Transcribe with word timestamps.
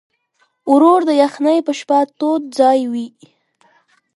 ورور 0.71 1.01
د 1.09 1.11
یخنۍ 1.21 1.59
په 1.67 1.71
شپه 1.79 1.99
تود 2.17 2.41
ځای 2.59 2.79
وي. 2.91 3.07